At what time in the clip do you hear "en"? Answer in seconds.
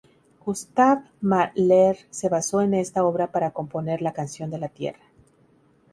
2.63-2.73